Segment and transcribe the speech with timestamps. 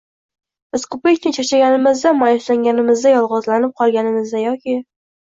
[0.77, 4.85] Biz ko‘pincha charchaganimizda, ma’yuslanganimizda, yolg‘izlanib qolganimizda yoki